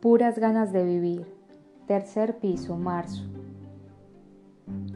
[0.00, 1.26] Puras ganas de vivir.
[1.88, 3.24] Tercer piso, marzo.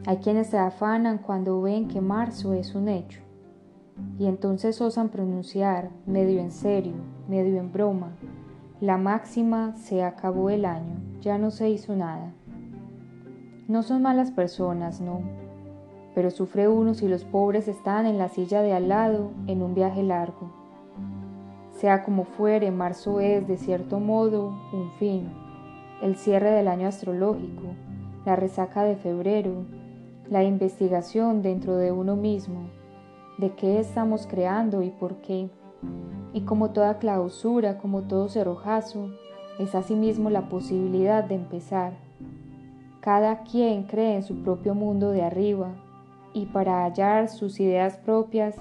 [0.05, 3.19] Hay quienes se afanan cuando ven que marzo es un hecho,
[4.17, 6.93] y entonces osan pronunciar, medio en serio,
[7.27, 8.13] medio en broma,
[8.79, 12.31] la máxima se acabó el año, ya no se hizo nada.
[13.67, 15.19] No son malas personas, no,
[16.15, 19.73] pero sufre uno si los pobres están en la silla de al lado en un
[19.73, 20.62] viaje largo.
[21.83, 25.27] Sea como fuere, marzo es, de cierto modo, un fin,
[26.01, 27.75] el cierre del año astrológico,
[28.25, 29.65] la resaca de febrero,
[30.29, 32.69] la investigación dentro de uno mismo,
[33.37, 35.49] de qué estamos creando y por qué.
[36.31, 39.09] Y como toda clausura, como todo cerrojazo,
[39.59, 41.91] es asimismo la posibilidad de empezar.
[43.01, 45.71] Cada quien cree en su propio mundo de arriba,
[46.33, 48.55] y para hallar sus ideas propias,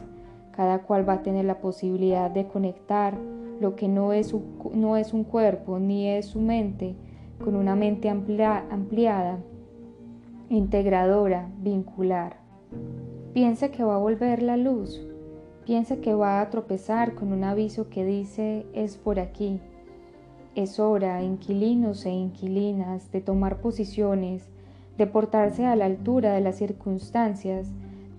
[0.52, 3.18] cada cual va a tener la posibilidad de conectar
[3.60, 4.34] lo que no es,
[4.74, 6.94] no es un cuerpo ni es su mente
[7.42, 9.38] con una mente ampliada,
[10.48, 12.36] integradora, vincular.
[13.32, 15.04] Piensa que va a volver la luz,
[15.64, 19.60] piensa que va a tropezar con un aviso que dice es por aquí.
[20.54, 24.50] Es hora, inquilinos e inquilinas, de tomar posiciones,
[24.98, 27.72] de portarse a la altura de las circunstancias,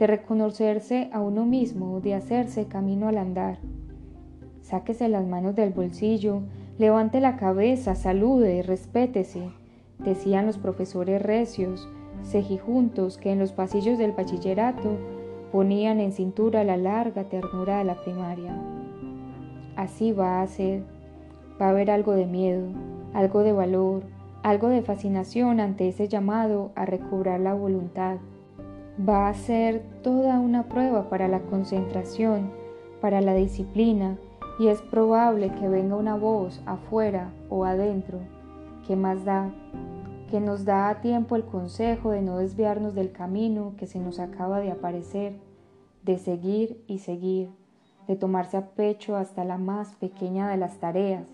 [0.03, 3.59] de reconocerse a uno mismo, de hacerse camino al andar.
[4.59, 6.41] Sáquese las manos del bolsillo,
[6.77, 9.49] levante la cabeza, salude, respétese,
[9.99, 11.87] decían los profesores recios,
[12.21, 14.97] cejijuntos que en los pasillos del bachillerato
[15.53, 18.61] ponían en cintura la larga ternura de la primaria.
[19.77, 20.83] Así va a ser,
[21.61, 22.67] va a haber algo de miedo,
[23.13, 24.03] algo de valor,
[24.43, 28.17] algo de fascinación ante ese llamado a recobrar la voluntad.
[28.97, 32.51] Va a ser toda una prueba para la concentración,
[33.01, 34.19] para la disciplina,
[34.59, 38.19] y es probable que venga una voz afuera o adentro,
[38.85, 39.51] que más da,
[40.29, 44.19] que nos da a tiempo el consejo de no desviarnos del camino que se nos
[44.19, 45.39] acaba de aparecer,
[46.03, 47.49] de seguir y seguir,
[48.07, 51.25] de tomarse a pecho hasta la más pequeña de las tareas.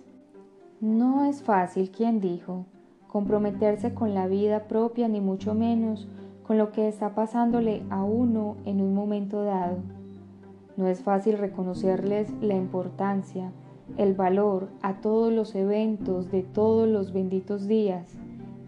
[0.80, 2.66] No es fácil, quien dijo,
[3.10, 6.08] comprometerse con la vida propia, ni mucho menos
[6.50, 9.78] con lo que está pasándole a uno en un momento dado.
[10.78, 13.52] No es fácil reconocerles la importancia,
[13.98, 18.18] el valor a todos los eventos de todos los benditos días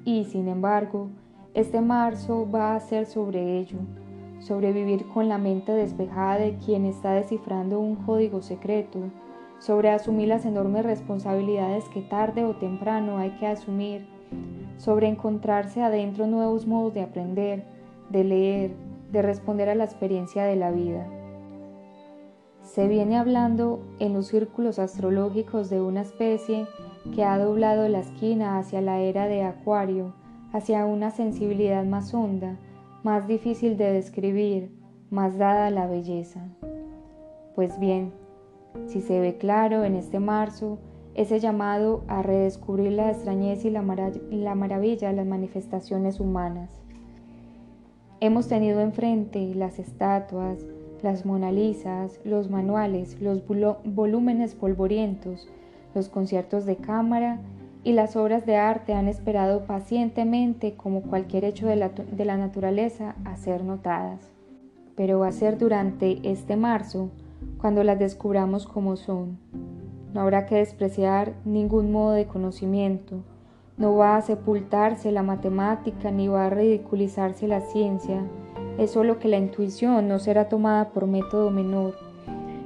[0.06, 1.08] y, sin embargo,
[1.56, 3.80] este marzo va a ser sobre ello,
[4.38, 9.00] sobre vivir con la mente despejada de quien está descifrando un código secreto,
[9.58, 14.06] sobre asumir las enormes responsabilidades que tarde o temprano hay que asumir
[14.78, 17.64] sobre encontrarse adentro nuevos modos de aprender,
[18.10, 18.72] de leer,
[19.12, 21.08] de responder a la experiencia de la vida.
[22.64, 26.68] Se viene hablando en los círculos astrológicos de una especie
[27.14, 30.14] que ha doblado la esquina hacia la era de Acuario,
[30.54, 32.58] hacia una sensibilidad más honda,
[33.04, 34.72] más difícil de describir,
[35.10, 36.42] más dada a la belleza.
[37.56, 38.14] Pues bien,
[38.88, 40.80] si se ve claro en este marzo,
[41.16, 46.82] ese llamado a redescubrir la extrañeza y la, maravilla de las manifestaciones humanas.
[48.20, 50.66] Hemos tenido enfrente las estatuas,
[51.02, 53.44] las monalizas, los manuales, los
[53.84, 55.50] volúmenes polvorientos,
[55.96, 57.40] los conciertos de cámara
[57.84, 62.38] y las obras de arte han esperado pacientemente, como cualquier hecho de la, de la
[62.38, 64.30] naturaleza, a ser notadas.
[64.96, 67.10] Pero va a ser durante este marzo
[67.58, 69.40] cuando las descubramos como son,
[70.14, 73.24] no habrá que despreciar ningún modo de conocimiento.
[73.78, 78.22] No va a sepultarse la matemática ni va a ridiculizarse la ciencia.
[78.78, 81.96] Es solo que la intuición no será tomada por método menor.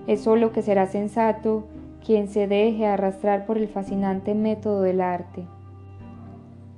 [0.08, 1.64] Es solo que será sensato
[2.04, 5.44] quien se deje arrastrar por el fascinante método del arte.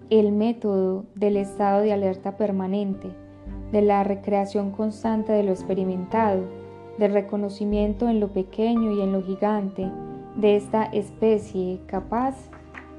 [0.09, 3.09] El método del estado de alerta permanente,
[3.71, 6.43] de la recreación constante de lo experimentado,
[6.97, 9.91] del reconocimiento en lo pequeño y en lo gigante,
[10.37, 12.35] de esta especie capaz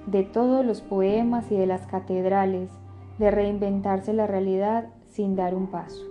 [0.07, 2.71] de todos los poemas y de las catedrales,
[3.19, 6.05] de reinventarse la realidad sin dar un paso.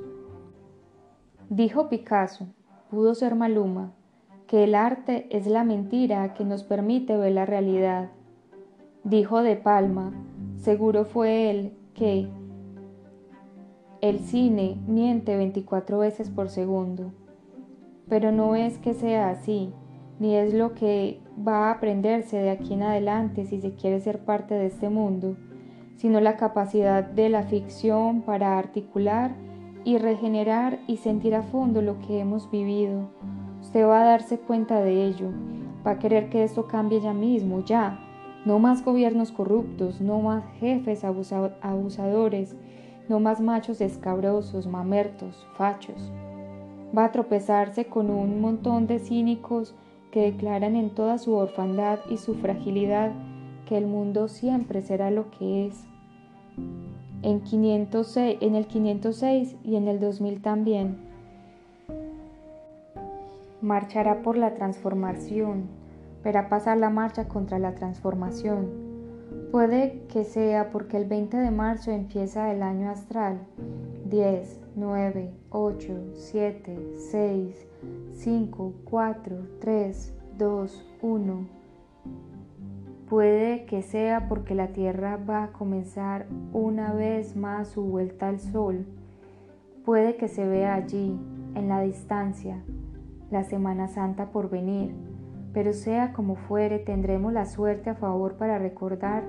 [1.50, 2.47] Dijo Picasso,
[2.89, 3.94] pudo ser Maluma,
[4.47, 8.09] que el arte es la mentira que nos permite ver la realidad.
[9.03, 10.13] Dijo De Palma,
[10.57, 12.29] seguro fue él, que
[14.01, 17.12] el cine miente 24 veces por segundo.
[18.07, 19.74] Pero no es que sea así,
[20.19, 24.19] ni es lo que va a aprenderse de aquí en adelante si se quiere ser
[24.19, 25.37] parte de este mundo,
[25.95, 29.35] sino la capacidad de la ficción para articular
[29.83, 33.09] y regenerar y sentir a fondo lo que hemos vivido.
[33.61, 35.29] Usted va a darse cuenta de ello,
[35.85, 38.03] va a querer que esto cambie ya mismo, ya,
[38.45, 42.55] No más gobiernos corruptos, no más jefes abusadores,
[43.09, 46.11] no más machos escabrosos, mamertos, fachos.
[46.97, 49.75] Va a tropezarse con un montón de cínicos
[50.17, 53.11] que declaran en toda su orfandad y su fragilidad
[53.67, 55.85] que el mundo siempre será lo que es.
[57.21, 60.97] En, 506, en el 506 y en el 2000 también.
[63.61, 65.67] Marchará por la transformación,
[66.23, 68.87] verá pasar la marcha contra la transformación
[69.51, 73.37] Puede que sea porque el 20 de marzo empieza el año astral.
[74.09, 77.68] 10, 9, 8, 7, 6,
[78.13, 81.48] 5, 4, 3, 2, 1.
[83.09, 88.39] Puede que sea porque la Tierra va a comenzar una vez más su vuelta al
[88.39, 88.86] Sol.
[89.86, 91.18] Puede que se vea allí,
[91.56, 92.63] en la distancia,
[93.31, 94.94] la Semana Santa por venir
[95.57, 99.24] pero sea como fuere, tendremos la suerte a favor para recordar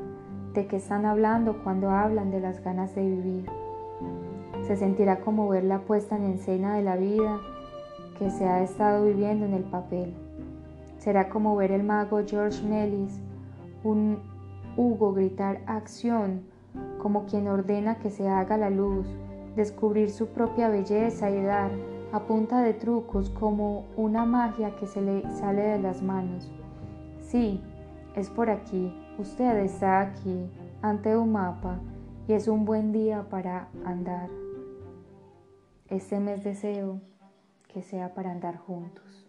[0.52, 3.46] de qué están hablando cuando hablan de las ganas de vivir.
[4.68, 7.40] Se sentirá como ver la puesta en escena de la vida
[8.18, 10.12] que se ha estado viviendo en el papel.
[10.98, 13.18] Será como ver el mago George Melis,
[13.82, 14.18] un
[14.76, 16.42] Hugo gritar acción,
[16.98, 19.06] como quien ordena que se haga la luz,
[19.56, 21.70] descubrir su propia belleza y dar
[22.12, 26.52] a punta de trucos como una magia que se le sale de las manos.
[27.22, 27.62] Sí,
[28.14, 30.46] es por aquí, usted está aquí,
[30.82, 31.80] ante un mapa,
[32.26, 34.28] y es un buen día para andar.
[35.90, 37.00] Este mes deseo
[37.66, 39.26] que sea para andar juntos.